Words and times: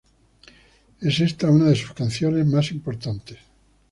Es 0.99 1.19
esta 1.19 1.51
una 1.51 1.65
de 1.65 1.75
sus 1.75 1.93
canciones 1.93 2.47
más 2.47 2.71
importantes. 2.71 3.37